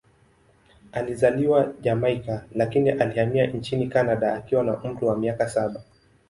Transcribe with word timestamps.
Alizaliwa 0.91 1.73
Jamaika, 1.81 2.45
lakini 2.55 2.89
alihamia 2.89 3.47
nchini 3.47 3.87
Kanada 3.87 4.33
akiwa 4.35 4.63
na 4.63 4.77
umri 4.83 5.05
wa 5.07 5.17
miaka 5.17 5.49
saba. 5.49 5.81